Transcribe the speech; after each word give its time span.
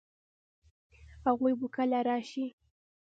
هغوی 1.27 1.53
به 1.59 1.67
کله 1.75 1.99
راشي؟ 2.07 2.45